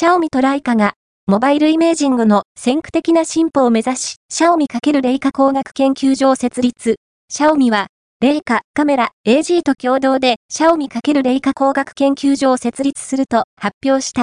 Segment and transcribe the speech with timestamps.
[0.00, 0.94] シャオミとライカが、
[1.26, 6.96] モバイルイメージングの先駆的な進歩を目指し、シャオミ×レイカ工学研究所を設立。
[7.28, 7.88] シャオミは、
[8.22, 14.18] レイカ、カメラ、AG と共同で、シャオミ×レイカ工学研究所を設立すると発表した。